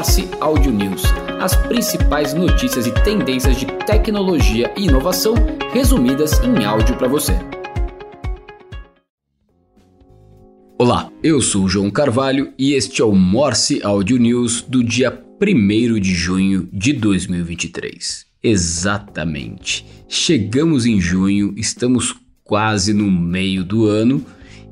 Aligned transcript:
Morse 0.00 0.26
Audio 0.40 0.72
News, 0.72 1.02
as 1.42 1.54
principais 1.54 2.32
notícias 2.32 2.86
e 2.86 3.04
tendências 3.04 3.54
de 3.58 3.66
tecnologia 3.84 4.72
e 4.74 4.86
inovação 4.86 5.34
resumidas 5.74 6.42
em 6.42 6.64
áudio 6.64 6.96
para 6.96 7.06
você. 7.06 7.34
Olá, 10.78 11.12
eu 11.22 11.42
sou 11.42 11.68
João 11.68 11.90
Carvalho 11.90 12.50
e 12.58 12.72
este 12.72 13.02
é 13.02 13.04
o 13.04 13.14
Morse 13.14 13.82
Audio 13.82 14.16
News 14.16 14.62
do 14.62 14.82
dia 14.82 15.22
1 15.38 16.00
de 16.00 16.14
junho 16.14 16.66
de 16.72 16.94
2023. 16.94 18.24
Exatamente. 18.42 19.84
Chegamos 20.08 20.86
em 20.86 20.98
junho, 20.98 21.52
estamos 21.58 22.16
quase 22.42 22.94
no 22.94 23.10
meio 23.10 23.62
do 23.62 23.86
ano 23.86 24.24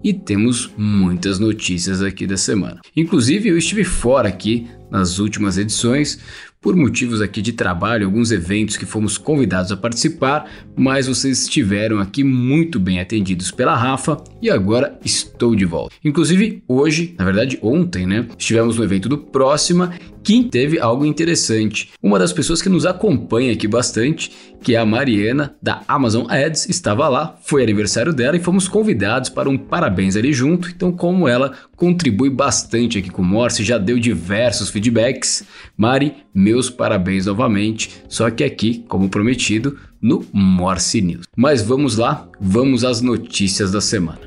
e 0.03 0.13
temos 0.13 0.71
muitas 0.77 1.39
notícias 1.39 2.03
aqui 2.03 2.27
da 2.27 2.37
semana. 2.37 2.81
Inclusive, 2.97 3.49
eu 3.49 3.59
estive 3.59 3.85
fora 3.85 4.29
aqui 4.29 4.69
nas 4.91 5.19
últimas 5.19 5.59
edições 5.59 6.19
por 6.61 6.75
motivos 6.75 7.21
aqui 7.21 7.41
de 7.41 7.53
trabalho, 7.53 8.07
alguns 8.07 8.31
eventos 8.31 8.77
que 8.77 8.87
fomos 8.87 9.17
convidados 9.17 9.71
a 9.71 9.77
participar, 9.77 10.51
mas 10.77 11.07
vocês 11.07 11.43
estiveram 11.43 11.99
aqui 11.99 12.25
muito 12.25 12.81
bem 12.81 13.01
atendidos 13.01 13.51
pela 13.51 13.77
Rafa 13.77 14.17
e 14.43 14.51
agora 14.51 14.99
estou 15.05 15.55
de 15.55 15.65
volta. 15.65 15.95
Inclusive, 16.05 16.63
hoje, 16.67 17.15
na 17.19 17.25
verdade 17.25 17.59
ontem, 17.63 18.07
né, 18.07 18.27
estivemos 18.37 18.77
no 18.77 18.85
evento 18.85 19.09
do 19.09 19.19
Próxima 19.19 19.93
que 20.29 20.45
teve 20.45 20.79
algo 20.79 21.07
interessante. 21.07 21.91
Uma 22.03 22.19
das 22.19 22.35
pessoas 22.35 22.61
que 22.61 22.69
nos 22.69 22.85
acompanha 22.85 23.53
aqui 23.53 23.67
bastante, 23.67 24.31
que 24.63 24.75
é 24.75 24.79
a 24.79 24.85
Mariana 24.85 25.57
da 25.63 25.83
Amazon 25.89 26.27
Ads, 26.29 26.69
estava 26.69 27.09
lá, 27.09 27.39
foi 27.43 27.63
aniversário 27.63 28.13
dela 28.13 28.37
e 28.37 28.41
fomos 28.41 28.69
convidados 28.69 29.31
para 29.31 29.49
um 29.49 29.57
parabéns 29.57 30.17
ali 30.17 30.33
junto. 30.33 30.69
Então, 30.69 30.93
como 30.93 31.27
ela 31.27 31.55
contribui 31.77 32.29
bastante 32.29 32.99
aqui 32.99 33.09
com 33.09 33.23
o 33.23 33.25
Morse, 33.25 33.65
já 33.65 33.79
deu 33.79 33.99
diversos 33.99 34.69
feedbacks. 34.69 35.45
Mari, 35.77 36.15
meus 36.49 36.71
parabéns 36.71 37.27
novamente, 37.27 37.91
só 38.09 38.31
que 38.31 38.43
aqui, 38.43 38.83
como 38.89 39.11
prometido, 39.11 39.79
no 40.01 40.25
Morse 40.33 41.03
News. 41.03 41.27
Mas 41.37 41.61
vamos 41.61 41.97
lá, 41.97 42.27
vamos 42.41 42.85
às 42.85 43.03
notícias 43.03 43.71
da 43.71 43.83
semana. 43.83 44.21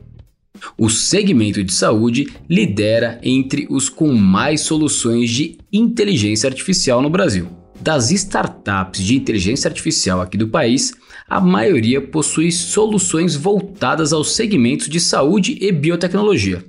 O 0.78 0.88
segmento 0.88 1.64
de 1.64 1.74
saúde 1.74 2.28
lidera 2.48 3.20
entre 3.24 3.66
os 3.72 3.90
com 3.90 4.14
mais 4.14 4.62
soluções 4.62 5.32
de 5.32 5.58
inteligência 5.74 6.48
artificial 6.48 7.02
no 7.02 7.10
Brasil. 7.10 7.48
Das 7.80 8.12
startups 8.12 9.02
de 9.02 9.16
inteligência 9.16 9.68
artificial 9.68 10.22
aqui 10.22 10.38
do 10.38 10.48
país, 10.48 10.94
a 11.28 11.42
maioria 11.42 12.00
possui 12.00 12.52
soluções 12.52 13.36
voltadas 13.36 14.14
aos 14.14 14.36
segmentos 14.36 14.88
de 14.88 15.00
saúde 15.00 15.58
e 15.60 15.72
biotecnologia. 15.72 16.64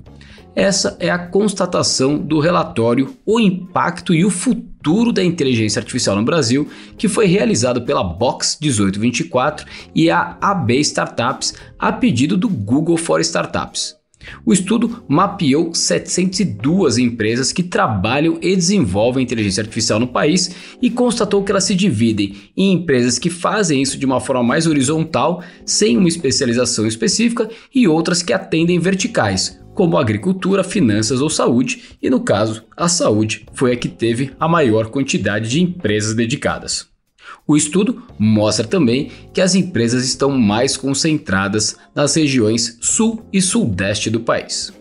Essa 0.54 0.96
é 0.98 1.10
a 1.10 1.18
constatação 1.18 2.16
do 2.16 2.38
relatório 2.38 3.14
O 3.26 3.38
Impacto 3.38 4.14
e 4.14 4.24
o 4.24 4.30
Futuro 4.30 4.71
da 5.12 5.22
Inteligência 5.22 5.80
Artificial 5.80 6.16
no 6.16 6.24
Brasil, 6.24 6.68
que 6.98 7.08
foi 7.08 7.26
realizado 7.26 7.82
pela 7.82 8.02
Box 8.02 8.58
1824 8.60 9.66
e 9.94 10.10
a 10.10 10.36
AB 10.40 10.78
Startups 10.80 11.54
a 11.78 11.92
pedido 11.92 12.36
do 12.36 12.48
Google 12.48 12.96
for 12.96 13.20
Startups. 13.20 14.02
O 14.44 14.52
estudo 14.52 15.02
mapeou 15.08 15.74
702 15.74 16.98
empresas 16.98 17.52
que 17.52 17.62
trabalham 17.62 18.38
e 18.40 18.54
desenvolvem 18.54 19.24
inteligência 19.24 19.62
artificial 19.62 19.98
no 19.98 20.06
país 20.06 20.50
e 20.80 20.90
constatou 20.90 21.42
que 21.42 21.50
elas 21.50 21.64
se 21.64 21.74
dividem 21.74 22.36
em 22.56 22.72
empresas 22.72 23.18
que 23.18 23.30
fazem 23.30 23.82
isso 23.82 23.98
de 23.98 24.06
uma 24.06 24.20
forma 24.20 24.42
mais 24.42 24.66
horizontal, 24.66 25.42
sem 25.64 25.96
uma 25.96 26.08
especialização 26.08 26.86
específica, 26.86 27.48
e 27.74 27.88
outras 27.88 28.22
que 28.22 28.32
atendem 28.32 28.78
verticais, 28.78 29.60
como 29.74 29.96
agricultura, 29.96 30.62
finanças 30.62 31.20
ou 31.20 31.30
saúde, 31.30 31.82
e 32.02 32.10
no 32.10 32.20
caso, 32.20 32.64
a 32.76 32.88
saúde 32.88 33.46
foi 33.54 33.72
a 33.72 33.76
que 33.76 33.88
teve 33.88 34.32
a 34.38 34.48
maior 34.48 34.86
quantidade 34.86 35.48
de 35.48 35.62
empresas 35.62 36.14
dedicadas. 36.14 36.86
O 37.46 37.56
estudo 37.56 38.02
mostra 38.18 38.66
também 38.66 39.10
que 39.32 39.40
as 39.40 39.54
empresas 39.54 40.04
estão 40.04 40.30
mais 40.30 40.76
concentradas 40.76 41.76
nas 41.94 42.14
regiões 42.14 42.78
sul 42.80 43.26
e 43.32 43.40
sudeste 43.40 44.10
do 44.10 44.20
país. 44.20 44.72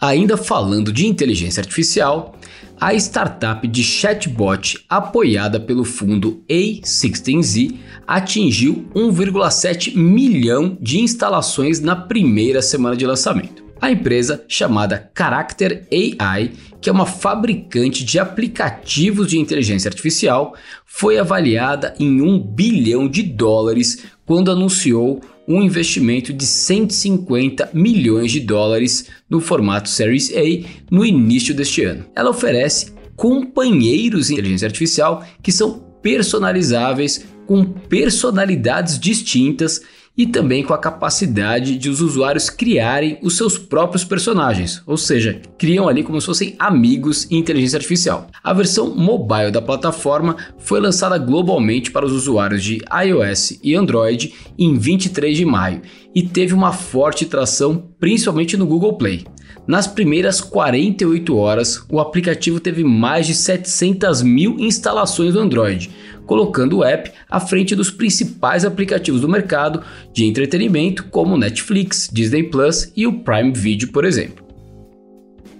Ainda 0.00 0.36
falando 0.36 0.92
de 0.92 1.06
inteligência 1.06 1.60
artificial, 1.60 2.38
a 2.78 2.94
startup 2.94 3.66
de 3.66 3.82
chatbot 3.82 4.84
apoiada 4.88 5.58
pelo 5.58 5.84
fundo 5.84 6.44
A16Z 6.48 7.74
atingiu 8.06 8.86
1,7 8.94 9.96
milhão 9.96 10.76
de 10.80 11.00
instalações 11.00 11.80
na 11.80 11.96
primeira 11.96 12.60
semana 12.60 12.94
de 12.94 13.06
lançamento. 13.06 13.65
A 13.80 13.90
empresa 13.90 14.44
chamada 14.48 15.10
Character 15.16 15.86
AI, 15.92 16.52
que 16.80 16.88
é 16.88 16.92
uma 16.92 17.06
fabricante 17.06 18.04
de 18.04 18.18
aplicativos 18.18 19.28
de 19.28 19.38
inteligência 19.38 19.88
artificial, 19.88 20.54
foi 20.86 21.18
avaliada 21.18 21.94
em 21.98 22.22
1 22.22 22.38
bilhão 22.38 23.06
de 23.08 23.22
dólares 23.22 24.04
quando 24.24 24.50
anunciou 24.50 25.20
um 25.46 25.62
investimento 25.62 26.32
de 26.32 26.44
150 26.44 27.70
milhões 27.72 28.32
de 28.32 28.40
dólares 28.40 29.08
no 29.28 29.40
formato 29.40 29.88
Series 29.88 30.32
A 30.34 30.66
no 30.90 31.04
início 31.04 31.54
deste 31.54 31.84
ano. 31.84 32.06
Ela 32.16 32.30
oferece 32.30 32.92
companheiros 33.14 34.26
de 34.26 34.34
inteligência 34.34 34.66
artificial 34.66 35.24
que 35.42 35.52
são 35.52 35.84
personalizáveis 36.02 37.24
com 37.46 37.64
personalidades 37.64 38.98
distintas 38.98 39.80
e 40.16 40.26
também 40.26 40.62
com 40.62 40.72
a 40.72 40.78
capacidade 40.78 41.76
de 41.76 41.90
os 41.90 42.00
usuários 42.00 42.48
criarem 42.48 43.18
os 43.22 43.36
seus 43.36 43.58
próprios 43.58 44.04
personagens, 44.04 44.82
ou 44.86 44.96
seja, 44.96 45.40
criam 45.58 45.88
ali 45.88 46.02
como 46.02 46.20
se 46.20 46.26
fossem 46.26 46.54
amigos 46.58 47.30
em 47.30 47.36
inteligência 47.36 47.76
artificial. 47.76 48.28
A 48.42 48.52
versão 48.52 48.94
mobile 48.94 49.50
da 49.50 49.60
plataforma 49.60 50.36
foi 50.58 50.80
lançada 50.80 51.18
globalmente 51.18 51.90
para 51.90 52.06
os 52.06 52.12
usuários 52.12 52.62
de 52.62 52.80
iOS 53.04 53.58
e 53.62 53.74
Android 53.74 54.32
em 54.58 54.78
23 54.78 55.36
de 55.36 55.44
maio 55.44 55.82
e 56.14 56.22
teve 56.22 56.54
uma 56.54 56.72
forte 56.72 57.26
tração 57.26 57.90
principalmente 58.00 58.56
no 58.56 58.66
Google 58.66 58.94
Play. 58.94 59.24
Nas 59.66 59.88
primeiras 59.88 60.40
48 60.40 61.36
horas, 61.36 61.84
o 61.90 61.98
aplicativo 61.98 62.60
teve 62.60 62.84
mais 62.84 63.26
de 63.26 63.34
700 63.34 64.22
mil 64.22 64.60
instalações 64.60 65.34
no 65.34 65.40
Android, 65.40 65.90
colocando 66.24 66.78
o 66.78 66.84
app 66.84 67.10
à 67.28 67.40
frente 67.40 67.74
dos 67.74 67.90
principais 67.90 68.64
aplicativos 68.64 69.20
do 69.20 69.28
mercado 69.28 69.82
de 70.12 70.24
entretenimento, 70.24 71.04
como 71.04 71.36
Netflix, 71.36 72.08
Disney 72.12 72.44
Plus 72.44 72.92
e 72.96 73.08
o 73.08 73.20
Prime 73.24 73.52
Video, 73.52 73.90
por 73.90 74.04
exemplo. 74.04 74.46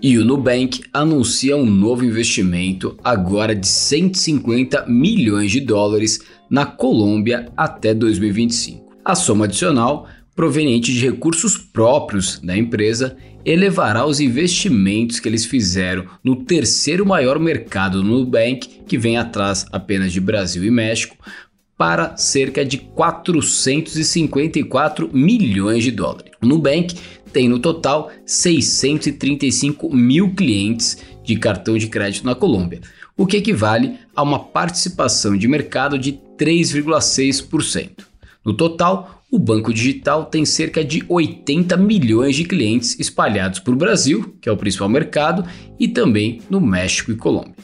E 0.00 0.16
o 0.18 0.24
Nubank 0.24 0.82
anuncia 0.92 1.56
um 1.56 1.66
novo 1.66 2.04
investimento 2.04 2.96
agora 3.02 3.56
de 3.56 3.66
150 3.66 4.84
milhões 4.86 5.50
de 5.50 5.58
dólares 5.58 6.20
na 6.48 6.64
Colômbia 6.64 7.48
até 7.56 7.92
2025. 7.92 8.86
A 9.04 9.14
soma 9.14 9.46
adicional, 9.46 10.06
proveniente 10.36 10.92
de 10.92 11.00
recursos 11.00 11.56
próprios 11.56 12.38
da 12.38 12.56
empresa, 12.56 13.16
elevará 13.44 14.06
os 14.06 14.20
investimentos 14.20 15.18
que 15.18 15.28
eles 15.28 15.44
fizeram 15.46 16.04
no 16.22 16.36
terceiro 16.36 17.04
maior 17.06 17.40
mercado 17.40 18.04
no 18.04 18.18
Nubank, 18.18 18.82
que 18.86 18.98
vem 18.98 19.16
atrás 19.16 19.64
apenas 19.72 20.12
de 20.12 20.20
Brasil 20.20 20.62
e 20.62 20.70
México, 20.70 21.16
para 21.78 22.16
cerca 22.16 22.64
de 22.64 22.78
454 22.78 25.10
milhões 25.12 25.84
de 25.84 25.90
dólares. 25.90 26.32
O 26.42 26.46
Nubank 26.46 26.96
tem 27.32 27.48
no 27.48 27.58
total 27.58 28.10
635 28.24 29.94
mil 29.94 30.34
clientes 30.34 30.98
de 31.22 31.36
cartão 31.36 31.76
de 31.76 31.86
crédito 31.86 32.24
na 32.24 32.34
Colômbia, 32.34 32.80
o 33.16 33.26
que 33.26 33.36
equivale 33.38 33.98
a 34.14 34.22
uma 34.22 34.38
participação 34.38 35.36
de 35.36 35.48
mercado 35.48 35.98
de 35.98 36.12
3,6%. 36.38 38.06
No 38.44 38.54
total, 38.54 39.24
o 39.30 39.38
banco 39.38 39.72
digital 39.74 40.26
tem 40.26 40.44
cerca 40.44 40.84
de 40.84 41.04
80 41.08 41.76
milhões 41.76 42.36
de 42.36 42.44
clientes 42.44 42.98
espalhados 42.98 43.58
por 43.58 43.74
Brasil, 43.74 44.36
que 44.40 44.48
é 44.48 44.52
o 44.52 44.56
principal 44.56 44.88
mercado, 44.88 45.44
e 45.78 45.88
também 45.88 46.40
no 46.48 46.60
México 46.60 47.10
e 47.10 47.16
Colômbia. 47.16 47.54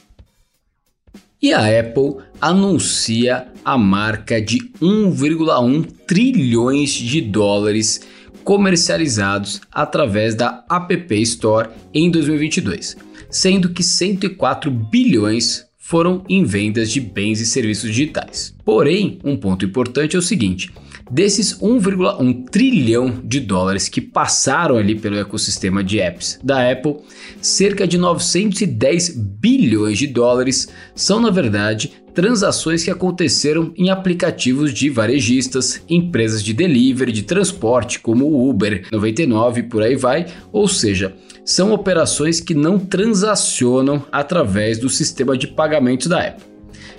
E 1.41 1.53
a 1.53 1.81
Apple 1.81 2.17
anuncia 2.41 3.49
a 3.65 3.77
marca 3.77 4.41
de 4.41 4.59
1,1 4.81 5.87
trilhões 6.07 6.93
de 6.93 7.21
dólares 7.21 8.01
comercializados 8.45 9.61
através 9.71 10.35
da 10.35 10.65
App 10.69 11.15
Store 11.23 11.71
em 11.95 12.11
2022, 12.11 12.97
sendo 13.31 13.71
que 13.71 13.83
104 13.83 14.71
bilhões 14.71 15.67
foram 15.79 16.25
em 16.29 16.45
vendas 16.45 16.91
de 16.91 17.01
bens 17.01 17.41
e 17.41 17.47
serviços 17.47 17.91
digitais. 17.91 18.55
Porém, 18.65 19.19
um 19.25 19.37
ponto 19.37 19.65
importante 19.65 20.17
é 20.17 20.19
o 20.19 20.23
seguinte: 20.23 20.71
Desses 21.13 21.59
1,1 21.61 22.49
trilhão 22.49 23.21
de 23.23 23.39
dólares 23.39 23.87
que 23.87 24.01
passaram 24.01 24.79
ali 24.79 24.95
pelo 24.95 25.19
ecossistema 25.19 25.85
de 25.85 26.01
apps 26.01 26.41
da 26.43 26.73
Apple, 26.73 27.01
cerca 27.39 27.87
de 27.87 27.99
910 27.99 29.11
bilhões 29.15 29.99
de 29.99 30.07
dólares 30.07 30.69
são 30.95 31.21
na 31.21 31.29
verdade 31.29 31.93
transações 32.15 32.83
que 32.83 32.91
aconteceram 32.91 33.75
em 33.77 33.91
aplicativos 33.91 34.73
de 34.73 34.89
varejistas, 34.89 35.83
empresas 35.87 36.43
de 36.43 36.55
delivery, 36.55 37.13
de 37.13 37.25
transporte, 37.25 38.01
como 38.01 38.25
o 38.25 38.49
Uber 38.49 38.87
99 38.91 39.65
por 39.65 39.83
aí 39.83 39.97
vai, 39.97 40.25
ou 40.51 40.67
seja, 40.67 41.15
são 41.45 41.75
operações 41.75 42.41
que 42.41 42.55
não 42.55 42.79
transacionam 42.79 44.03
através 44.11 44.79
do 44.79 44.89
sistema 44.89 45.37
de 45.37 45.47
pagamentos 45.47 46.07
da 46.07 46.29
Apple. 46.29 46.52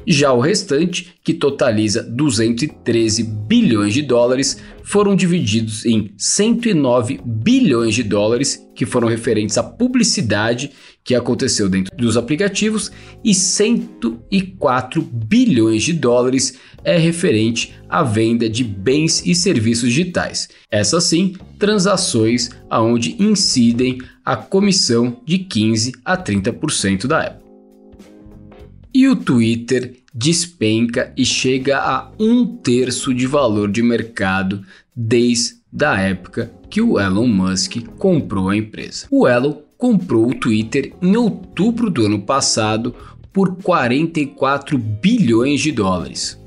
Já 0.06 0.34
o 0.34 0.40
restante, 0.40 1.14
que 1.24 1.34
totaliza 1.34 2.04
213 2.04 3.24
bilhões 3.24 3.94
de 3.94 4.02
dólares, 4.02 4.58
foram 4.84 5.16
divididos 5.16 5.86
em 5.86 6.12
109 6.18 7.22
bilhões 7.24 7.96
de 7.96 8.04
dólares, 8.04 8.68
que 8.76 8.86
foram 8.86 9.08
referentes 9.08 9.58
à 9.58 9.64
publicidade 9.64 10.72
que 11.04 11.16
aconteceu 11.16 11.70
dentro 11.70 11.96
dos 11.96 12.18
aplicativos, 12.18 12.92
e 13.24 13.34
104 13.34 15.02
bilhões 15.02 15.84
de 15.84 15.94
dólares 15.94 16.58
é 16.84 16.98
referente 16.98 17.74
à 17.90 18.04
venda 18.04 18.50
de 18.50 18.64
bens 18.64 19.26
e 19.26 19.34
serviços 19.34 19.90
digitais. 19.90 20.50
Essas 20.70 21.06
sim, 21.06 21.36
transações 21.58 22.50
aonde 22.70 23.16
incidem 23.20 24.00
a 24.26 24.36
comissão 24.36 25.22
de 25.26 25.40
15 25.40 25.94
a 26.04 26.18
30% 26.18 27.08
da 27.08 27.22
Apple. 27.22 27.43
E 28.94 29.07
o 29.07 29.16
Twitter 29.16 29.95
despenca 30.13 31.12
e 31.18 31.25
chega 31.25 31.80
a 31.80 32.12
um 32.19 32.45
terço 32.45 33.12
de 33.12 33.25
valor 33.25 33.72
de 33.72 33.81
mercado 33.81 34.62
desde 34.95 35.84
a 35.84 36.00
época 36.00 36.54
que 36.69 36.80
o 36.80 37.00
Elon 37.00 37.28
Musk 37.28 37.78
comprou 37.98 38.50
a 38.50 38.56
empresa. 38.56 39.07
O 39.10 39.28
Elon 39.28 39.56
comprou 39.80 40.30
o 40.30 40.36
Twitter 40.36 40.94
em 41.01 41.18
outubro 41.18 41.90
do 41.90 42.06
ano 42.06 42.22
passado 42.22 42.94
por 43.34 43.56
44 43.56 44.78
bilhões 44.78 45.62
de 45.62 45.72
dólares. 45.72 46.40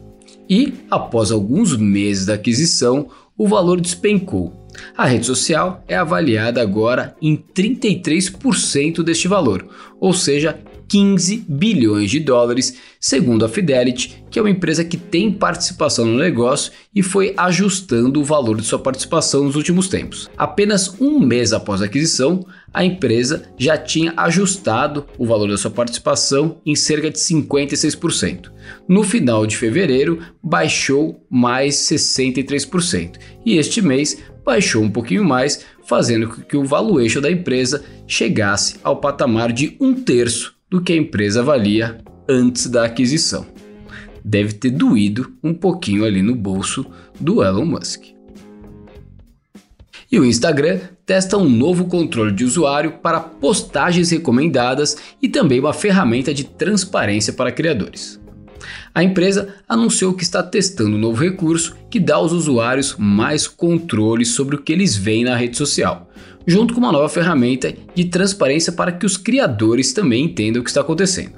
E, 0.49 0.73
após 0.89 1.33
alguns 1.33 1.77
meses 1.77 2.27
da 2.27 2.35
aquisição, 2.35 3.09
o 3.37 3.49
valor 3.49 3.81
despencou. 3.81 4.65
A 4.97 5.07
rede 5.07 5.27
social 5.27 5.83
é 5.89 5.97
avaliada 5.97 6.63
agora 6.63 7.17
em 7.21 7.37
33% 7.37 9.03
deste 9.03 9.27
valor, 9.27 9.67
ou 9.99 10.13
seja, 10.13 10.61
15 10.89 11.45
bilhões 11.49 12.11
de 12.11 12.21
dólares, 12.21 12.77
segundo 13.01 13.45
a 13.45 13.49
Fidelity, 13.49 14.25
que 14.31 14.39
é 14.39 14.43
uma 14.43 14.51
empresa 14.51 14.85
que 14.85 14.97
tem 14.97 15.33
participação 15.33 16.05
no 16.05 16.19
negócio 16.19 16.73
e 16.95 17.03
foi 17.03 17.35
ajustando 17.37 18.21
o 18.21 18.25
valor 18.25 18.61
de 18.61 18.67
sua 18.67 18.79
participação 18.79 19.45
nos 19.45 19.57
últimos 19.57 19.89
tempos. 19.89 20.29
Apenas 20.37 21.01
um 21.01 21.19
mês 21.19 21.53
após 21.53 21.83
a 21.83 21.87
aquisição, 21.87 22.47
a 22.73 22.85
empresa 22.85 23.45
já 23.57 23.79
tinha 23.79 24.13
ajustado 24.17 25.07
o 25.19 25.27
valor 25.27 25.49
da 25.49 25.57
sua 25.57 25.71
participação 25.71 26.59
em 26.65 26.75
cerca 26.75 27.11
de 27.11 27.19
56%. 27.19 28.51
No 28.89 29.03
final 29.03 29.47
de 29.47 29.57
fevereiro, 29.57 30.21
baixou 30.43 31.25
mais 31.31 31.77
63%, 31.77 33.17
e 33.45 33.57
este 33.57 33.81
mês 33.81 34.19
baixou 34.45 34.83
um 34.83 34.91
pouquinho 34.91 35.25
mais, 35.25 35.65
fazendo 35.85 36.29
com 36.29 36.43
que 36.43 36.57
o 36.57 36.65
valuation 36.65 37.21
da 37.21 37.31
empresa 37.31 37.85
chegasse 38.07 38.77
ao 38.83 38.97
patamar 38.97 39.53
de 39.53 39.77
um 39.81 39.93
terço 39.93 40.56
do 40.69 40.81
que 40.81 40.93
a 40.93 40.97
empresa 40.97 41.43
valia 41.43 41.99
antes 42.29 42.67
da 42.67 42.85
aquisição. 42.85 43.47
Deve 44.25 44.55
ter 44.55 44.71
doído 44.71 45.33
um 45.43 45.55
pouquinho 45.55 46.05
ali 46.05 46.23
no 46.23 46.35
bolso 46.35 46.85
do 47.21 47.43
Elon 47.43 47.65
Musk. 47.65 48.17
E 50.11 50.19
o 50.19 50.25
Instagram 50.25 50.81
testa 51.05 51.37
um 51.37 51.49
novo 51.49 51.87
controle 51.87 52.33
de 52.33 52.45
usuário 52.45 52.99
para 53.03 53.21
postagens 53.21 54.11
recomendadas 54.11 54.97
e 55.21 55.29
também 55.29 55.61
uma 55.61 55.73
ferramenta 55.73 56.33
de 56.33 56.45
transparência 56.45 57.33
para 57.33 57.53
criadores. 57.53 58.21
A 58.95 59.03
empresa 59.03 59.55
anunciou 59.69 60.15
que 60.15 60.23
está 60.23 60.43
testando 60.43 60.97
um 60.97 60.99
novo 60.99 61.23
recurso 61.23 61.77
que 61.91 62.01
dá 62.01 62.17
aos 62.17 62.33
usuários 62.33 62.97
mais 62.99 63.47
controle 63.47 64.25
sobre 64.25 64.57
o 64.57 64.63
que 64.63 64.73
eles 64.73 64.97
veem 64.97 65.25
na 65.25 65.37
rede 65.37 65.57
social, 65.57 66.09
junto 66.47 66.73
com 66.73 66.81
uma 66.81 66.93
nova 66.93 67.09
ferramenta 67.09 67.75
de 67.95 68.05
transparência 68.05 68.73
para 68.73 68.93
que 68.93 69.05
os 69.05 69.17
criadores 69.17 69.93
também 69.93 70.25
entendam 70.25 70.61
o 70.61 70.65
que 70.65 70.71
está 70.71 70.81
acontecendo. 70.81 71.33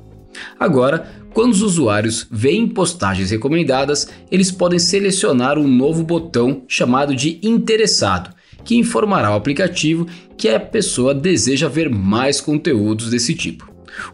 Agora, 0.58 1.08
quando 1.32 1.52
os 1.52 1.62
usuários 1.62 2.26
veem 2.30 2.66
postagens 2.66 3.30
recomendadas, 3.30 4.08
eles 4.30 4.50
podem 4.50 4.78
selecionar 4.78 5.58
um 5.58 5.68
novo 5.68 6.02
botão 6.02 6.62
chamado 6.68 7.14
de 7.14 7.38
interessado, 7.42 8.34
que 8.64 8.76
informará 8.76 9.30
o 9.30 9.36
aplicativo 9.36 10.06
que 10.36 10.48
a 10.48 10.60
pessoa 10.60 11.14
deseja 11.14 11.68
ver 11.68 11.88
mais 11.88 12.40
conteúdos 12.40 13.10
desse 13.10 13.34
tipo. 13.34 13.68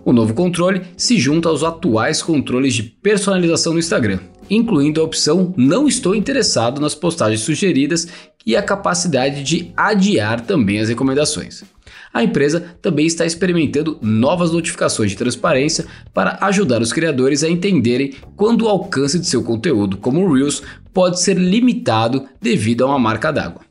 O 0.04 0.12
novo 0.12 0.32
controle 0.34 0.82
se 0.96 1.18
junta 1.18 1.48
aos 1.48 1.62
atuais 1.62 2.22
controles 2.22 2.74
de 2.74 2.82
personalização 2.82 3.72
no 3.72 3.78
Instagram, 3.78 4.20
incluindo 4.48 5.00
a 5.00 5.04
opção 5.04 5.52
Não 5.56 5.88
estou 5.88 6.14
interessado 6.14 6.80
nas 6.80 6.94
postagens 6.94 7.40
sugeridas 7.40 8.06
e 8.46 8.56
a 8.56 8.62
capacidade 8.62 9.42
de 9.42 9.72
adiar 9.76 10.40
também 10.40 10.80
as 10.80 10.88
recomendações. 10.88 11.64
A 12.12 12.22
empresa 12.22 12.60
também 12.80 13.06
está 13.06 13.26
experimentando 13.26 13.98
novas 14.00 14.52
notificações 14.52 15.10
de 15.10 15.16
transparência 15.16 15.84
para 16.12 16.38
ajudar 16.42 16.80
os 16.80 16.92
criadores 16.92 17.42
a 17.42 17.48
entenderem 17.48 18.14
quando 18.36 18.62
o 18.62 18.68
alcance 18.68 19.18
de 19.18 19.26
seu 19.26 19.42
conteúdo, 19.42 19.96
como 19.96 20.20
o 20.20 20.32
Reels, 20.32 20.62
pode 20.92 21.20
ser 21.20 21.36
limitado 21.36 22.28
devido 22.40 22.84
a 22.84 22.86
uma 22.86 22.98
marca 22.98 23.32
d'água. 23.32 23.62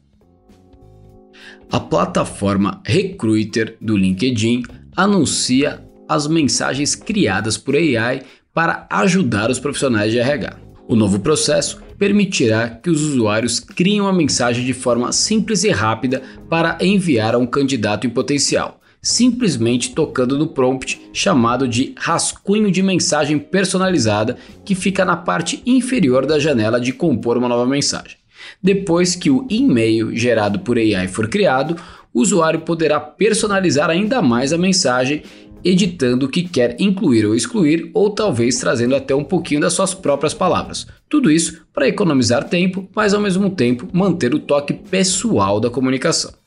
A 1.71 1.79
plataforma 1.79 2.81
Recruiter 2.85 3.77
do 3.79 3.95
LinkedIn 3.95 4.63
anuncia 4.95 5.81
as 6.07 6.27
mensagens 6.27 6.95
criadas 6.95 7.57
por 7.57 7.75
AI 7.75 8.23
para 8.53 8.85
ajudar 8.89 9.49
os 9.49 9.59
profissionais 9.59 10.11
de 10.11 10.19
RH. 10.19 10.62
O 10.87 10.95
novo 10.95 11.19
processo 11.19 11.81
permitirá 11.97 12.69
que 12.69 12.89
os 12.89 13.01
usuários 13.01 13.59
criem 13.59 14.01
uma 14.01 14.11
mensagem 14.11 14.65
de 14.65 14.73
forma 14.73 15.11
simples 15.13 15.63
e 15.63 15.69
rápida 15.69 16.21
para 16.49 16.77
enviar 16.81 17.35
a 17.35 17.37
um 17.37 17.45
candidato 17.45 18.05
em 18.05 18.09
potencial, 18.09 18.81
simplesmente 19.01 19.95
tocando 19.95 20.37
no 20.37 20.47
prompt 20.47 21.01
chamado 21.13 21.67
de 21.67 21.95
rascunho 21.97 22.69
de 22.69 22.83
mensagem 22.83 23.39
personalizada 23.39 24.37
que 24.65 24.75
fica 24.75 25.05
na 25.05 25.15
parte 25.15 25.61
inferior 25.65 26.25
da 26.25 26.37
janela 26.37 26.79
de 26.79 26.91
compor 26.91 27.37
uma 27.37 27.47
nova 27.47 27.65
mensagem. 27.65 28.17
Depois 28.61 29.15
que 29.15 29.29
o 29.29 29.47
e-mail 29.49 30.15
gerado 30.15 30.59
por 30.59 30.77
AI 30.77 31.07
for 31.07 31.29
criado, 31.29 31.77
o 32.13 32.21
usuário 32.21 32.59
poderá 32.59 32.99
personalizar 32.99 33.89
ainda 33.89 34.21
mais 34.21 34.53
a 34.53 34.57
mensagem 34.57 35.23
editando 35.63 36.25
o 36.25 36.29
que 36.29 36.43
quer 36.43 36.75
incluir 36.79 37.25
ou 37.25 37.35
excluir, 37.35 37.89
ou 37.93 38.09
talvez 38.09 38.59
trazendo 38.59 38.95
até 38.95 39.15
um 39.15 39.23
pouquinho 39.23 39.61
das 39.61 39.73
suas 39.73 39.93
próprias 39.93 40.33
palavras. 40.33 40.87
Tudo 41.07 41.31
isso 41.31 41.65
para 41.73 41.87
economizar 41.87 42.49
tempo, 42.49 42.87
mas 42.95 43.13
ao 43.13 43.21
mesmo 43.21 43.49
tempo 43.49 43.87
manter 43.93 44.33
o 44.33 44.39
toque 44.39 44.73
pessoal 44.73 45.59
da 45.59 45.69
comunicação. 45.69 46.42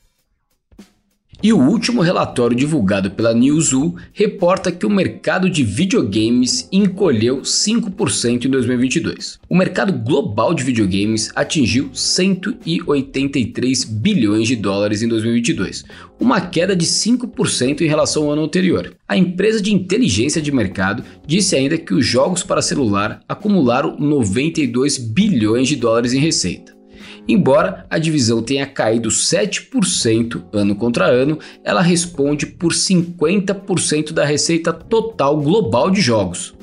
E 1.47 1.53
o 1.53 1.57
último 1.57 2.01
relatório 2.01 2.57
divulgado 2.57 3.11
pela 3.11 3.33
Newzoo 3.33 3.95
reporta 4.11 4.69
que 4.69 4.85
o 4.85 4.89
mercado 4.89 5.49
de 5.49 5.63
videogames 5.63 6.67
encolheu 6.73 7.37
5% 7.37 8.43
em 8.43 8.49
2022. 8.49 9.39
O 9.47 9.55
mercado 9.55 9.93
global 9.93 10.53
de 10.53 10.61
videogames 10.61 11.31
atingiu 11.33 11.89
183 11.93 13.85
bilhões 13.85 14.49
de 14.49 14.57
dólares 14.57 15.01
em 15.01 15.07
2022, 15.07 15.85
uma 16.19 16.41
queda 16.41 16.75
de 16.75 16.85
5% 16.85 17.79
em 17.79 17.87
relação 17.87 18.25
ao 18.25 18.31
ano 18.31 18.43
anterior. 18.43 18.93
A 19.07 19.15
empresa 19.15 19.61
de 19.61 19.73
inteligência 19.73 20.41
de 20.41 20.51
mercado 20.51 21.01
disse 21.25 21.55
ainda 21.55 21.77
que 21.77 21.93
os 21.93 22.05
jogos 22.05 22.43
para 22.43 22.61
celular 22.61 23.21
acumularam 23.25 23.97
92 23.97 24.97
bilhões 24.97 25.69
de 25.69 25.77
dólares 25.77 26.11
em 26.11 26.19
receita. 26.19 26.76
Embora 27.27 27.85
a 27.89 27.97
divisão 27.97 28.41
tenha 28.41 28.65
caído 28.65 29.09
7% 29.09 30.43
ano 30.53 30.75
contra 30.75 31.07
ano, 31.07 31.37
ela 31.63 31.81
responde 31.81 32.45
por 32.45 32.71
50% 32.71 34.13
da 34.13 34.23
receita 34.23 34.71
total 34.71 35.37
global 35.41 35.91
de 35.91 35.99
jogos. 35.99 36.55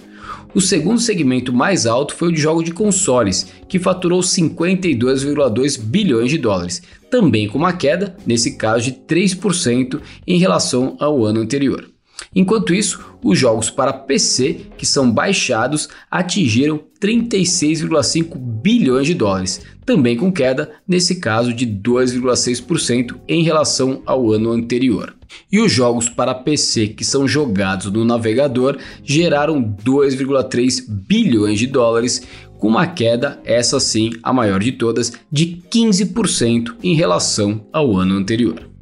O 0.54 0.61
segundo 0.61 1.00
segmento 1.00 1.52
mais 1.52 1.85
alto 1.85 2.14
foi 2.14 2.28
o 2.28 2.33
de 2.33 2.40
jogos 2.40 2.64
de 2.64 2.71
consoles, 2.71 3.52
que 3.68 3.78
faturou 3.78 4.21
52,2 4.21 5.78
bilhões 5.80 6.30
de 6.30 6.38
dólares, 6.38 6.80
também 7.11 7.49
com 7.49 7.59
uma 7.59 7.73
queda, 7.73 8.16
nesse 8.25 8.56
caso, 8.56 8.85
de 8.85 8.92
3% 8.92 10.00
em 10.26 10.38
relação 10.38 10.97
ao 11.00 11.25
ano 11.25 11.40
anterior. 11.40 11.93
Enquanto 12.35 12.75
isso, 12.75 13.00
os 13.23 13.38
jogos 13.38 13.71
para 13.71 13.93
PC 13.93 14.67
que 14.76 14.85
são 14.85 15.11
baixados 15.11 15.88
atingiram 16.11 16.81
36,5 17.00 18.37
bilhões 18.37 19.07
de 19.07 19.14
dólares, 19.14 19.61
também 19.85 20.17
com 20.17 20.33
queda, 20.33 20.73
nesse 20.88 21.21
caso 21.21 21.53
de 21.53 21.67
2,6% 21.67 23.17
em 23.29 23.43
relação 23.43 24.03
ao 24.07 24.33
ano 24.33 24.50
anterior. 24.50 25.14
E 25.50 25.61
os 25.61 25.71
jogos 25.71 26.09
para 26.09 26.35
PC 26.35 26.88
que 26.88 27.05
são 27.05 27.29
jogados 27.29 27.91
no 27.91 28.05
navegador 28.05 28.79
geraram 29.03 29.62
2,3 29.62 30.85
bilhões 30.88 31.59
de 31.59 31.67
dólares, 31.67 32.26
com 32.59 32.69
uma 32.69 32.87
queda, 32.87 33.41
essa 33.45 33.79
sim 33.79 34.11
a 34.23 34.33
maior 34.33 34.61
de 34.61 34.73
todas, 34.73 35.12
de 35.31 35.62
15% 35.71 36.76
em 36.83 36.95
relação 36.95 37.67
ao 37.73 37.97
ano 37.97 38.14
anterior. 38.14 38.74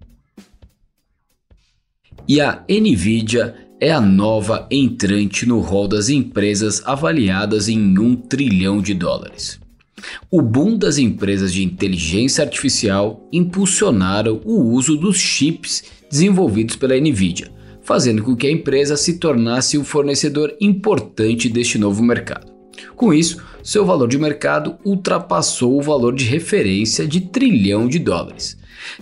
E 2.35 2.41
a 2.41 2.65
Nvidia 2.67 3.55
é 3.79 3.93
a 3.93 4.01
nova 4.01 4.67
entrante 4.71 5.45
no 5.45 5.61
rol 5.61 5.87
das 5.87 6.09
empresas 6.09 6.81
avaliadas 6.87 7.69
em 7.69 7.99
um 7.99 8.17
trilhão 8.17 8.81
de 8.81 8.95
dólares. 8.95 9.61
O 10.31 10.41
boom 10.41 10.79
das 10.79 10.97
empresas 10.97 11.53
de 11.53 11.62
inteligência 11.62 12.43
artificial 12.43 13.29
impulsionaram 13.31 14.41
o 14.47 14.62
uso 14.62 14.97
dos 14.97 15.19
chips 15.19 15.85
desenvolvidos 16.11 16.75
pela 16.75 16.99
Nvidia, 16.99 17.53
fazendo 17.83 18.23
com 18.23 18.35
que 18.35 18.47
a 18.47 18.51
empresa 18.51 18.97
se 18.97 19.19
tornasse 19.19 19.77
um 19.77 19.85
fornecedor 19.85 20.57
importante 20.59 21.51
deste 21.51 21.77
novo 21.77 22.03
mercado. 22.03 22.51
Com 22.97 23.12
isso, 23.12 23.45
seu 23.62 23.85
valor 23.85 24.09
de 24.09 24.17
mercado 24.17 24.79
ultrapassou 24.87 25.79
o 25.79 25.83
valor 25.83 26.15
de 26.15 26.25
referência 26.25 27.07
de 27.07 27.21
trilhão 27.21 27.87
de 27.87 27.99
dólares, 27.99 28.57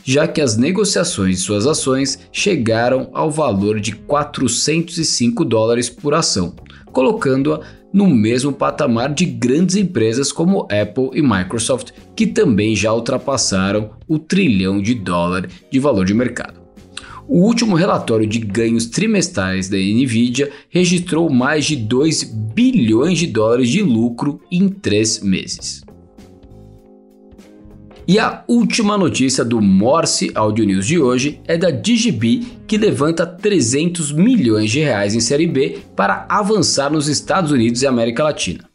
já 0.04 0.26
que 0.26 0.40
as 0.40 0.56
negociações 0.56 1.38
de 1.38 1.42
suas 1.42 1.66
ações 1.66 2.18
chegaram 2.32 3.10
ao 3.12 3.30
valor 3.30 3.80
de 3.80 3.92
405 3.92 5.44
dólares 5.44 5.88
por 5.88 6.14
ação, 6.14 6.54
colocando-a 6.92 7.60
no 7.92 8.08
mesmo 8.08 8.52
patamar 8.52 9.12
de 9.12 9.24
grandes 9.24 9.76
empresas 9.76 10.30
como 10.30 10.62
Apple 10.62 11.10
e 11.12 11.22
Microsoft, 11.22 11.90
que 12.14 12.26
também 12.26 12.76
já 12.76 12.92
ultrapassaram 12.92 13.90
o 14.06 14.18
trilhão 14.18 14.80
de 14.80 14.94
dólar 14.94 15.48
de 15.70 15.78
valor 15.78 16.04
de 16.04 16.14
mercado. 16.14 16.60
O 17.28 17.42
último 17.42 17.76
relatório 17.76 18.26
de 18.26 18.40
ganhos 18.40 18.86
trimestrais 18.86 19.68
da 19.68 19.76
Nvidia 19.76 20.50
registrou 20.68 21.30
mais 21.30 21.64
de 21.64 21.76
2 21.76 22.24
bilhões 22.24 23.18
de 23.18 23.28
dólares 23.28 23.68
de 23.68 23.82
lucro 23.82 24.40
em 24.50 24.68
três 24.68 25.20
meses. 25.20 25.84
E 28.12 28.18
a 28.18 28.42
última 28.48 28.98
notícia 28.98 29.44
do 29.44 29.60
Morse 29.60 30.32
Audio 30.34 30.64
News 30.64 30.84
de 30.84 30.98
hoje 30.98 31.40
é 31.46 31.56
da 31.56 31.70
Digibee, 31.70 32.58
que 32.66 32.76
levanta 32.76 33.24
300 33.24 34.10
milhões 34.10 34.68
de 34.72 34.80
reais 34.80 35.14
em 35.14 35.20
série 35.20 35.46
B 35.46 35.78
para 35.94 36.26
avançar 36.28 36.90
nos 36.90 37.06
Estados 37.06 37.52
Unidos 37.52 37.82
e 37.82 37.86
América 37.86 38.24
Latina. 38.24 38.68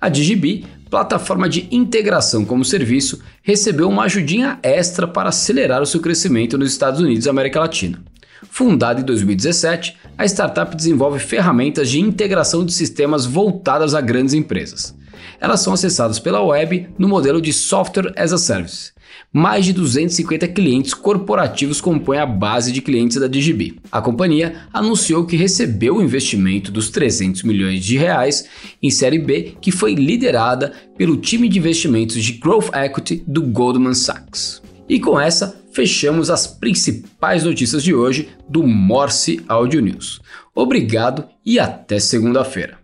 A 0.00 0.08
Digibee, 0.08 0.66
plataforma 0.90 1.48
de 1.48 1.68
integração 1.70 2.44
como 2.44 2.64
serviço, 2.64 3.20
recebeu 3.44 3.88
uma 3.88 4.06
ajudinha 4.06 4.58
extra 4.60 5.06
para 5.06 5.28
acelerar 5.28 5.80
o 5.80 5.86
seu 5.86 6.00
crescimento 6.00 6.58
nos 6.58 6.72
Estados 6.72 7.00
Unidos 7.00 7.26
e 7.26 7.30
América 7.30 7.60
Latina. 7.60 8.02
Fundada 8.50 9.00
em 9.00 9.04
2017, 9.04 9.96
a 10.18 10.24
startup 10.24 10.74
desenvolve 10.74 11.20
ferramentas 11.20 11.88
de 11.88 12.00
integração 12.00 12.66
de 12.66 12.72
sistemas 12.72 13.24
voltadas 13.24 13.94
a 13.94 14.00
grandes 14.00 14.34
empresas 14.34 14.96
elas 15.40 15.60
são 15.60 15.72
acessadas 15.72 16.18
pela 16.18 16.42
web 16.42 16.88
no 16.98 17.08
modelo 17.08 17.40
de 17.40 17.52
Software 17.52 18.12
as 18.16 18.32
a 18.32 18.38
Service. 18.38 18.92
Mais 19.32 19.64
de 19.64 19.72
250 19.72 20.46
clientes 20.48 20.94
corporativos 20.94 21.80
compõem 21.80 22.18
a 22.18 22.26
base 22.26 22.70
de 22.70 22.80
clientes 22.80 23.18
da 23.18 23.26
Digibee. 23.26 23.80
A 23.90 24.00
companhia 24.00 24.62
anunciou 24.72 25.26
que 25.26 25.36
recebeu 25.36 25.96
o 25.96 26.02
investimento 26.02 26.70
dos 26.70 26.88
300 26.90 27.42
milhões 27.42 27.84
de 27.84 27.96
reais 27.96 28.48
em 28.82 28.90
série 28.90 29.18
B, 29.18 29.54
que 29.60 29.72
foi 29.72 29.94
liderada 29.94 30.72
pelo 30.96 31.16
time 31.16 31.48
de 31.48 31.58
investimentos 31.58 32.22
de 32.22 32.32
Growth 32.34 32.70
Equity 32.74 33.24
do 33.26 33.42
Goldman 33.42 33.94
Sachs. 33.94 34.62
E 34.88 35.00
com 35.00 35.18
essa, 35.18 35.60
fechamos 35.72 36.30
as 36.30 36.46
principais 36.46 37.42
notícias 37.42 37.82
de 37.82 37.94
hoje 37.94 38.28
do 38.48 38.62
Morse 38.62 39.42
Audio 39.48 39.80
News. 39.80 40.20
Obrigado 40.54 41.26
e 41.44 41.58
até 41.58 41.98
segunda-feira. 41.98 42.83